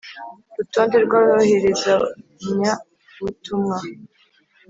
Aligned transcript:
Rutonde 0.57 0.95
rw 1.05 1.13
aboherezanyabutumwa 1.19 3.77